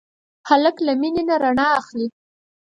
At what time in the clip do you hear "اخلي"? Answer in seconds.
1.81-2.07